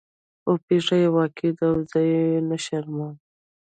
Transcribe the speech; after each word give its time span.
خو 0.41 0.51
پېښه 0.67 0.95
يې 1.01 1.09
واقعي 1.17 1.51
ده 1.57 1.65
او 1.71 1.79
زه 1.91 1.99
یې 2.11 2.23
نشروم. 2.49 3.13